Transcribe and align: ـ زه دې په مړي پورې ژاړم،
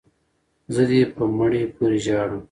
ـ 0.37 0.73
زه 0.73 0.83
دې 0.89 1.01
په 1.15 1.23
مړي 1.37 1.63
پورې 1.75 1.97
ژاړم، 2.05 2.39